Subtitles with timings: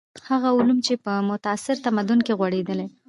[0.29, 2.87] هغه علوم چې په معاصر تمدن کې غوړېدلي.